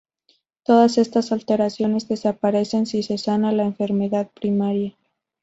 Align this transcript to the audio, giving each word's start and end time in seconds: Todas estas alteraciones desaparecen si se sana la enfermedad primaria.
Todas 0.63 0.97
estas 0.97 1.31
alteraciones 1.31 2.07
desaparecen 2.07 2.87
si 2.87 3.03
se 3.03 3.19
sana 3.19 3.51
la 3.51 3.65
enfermedad 3.65 4.31
primaria. 4.31 4.97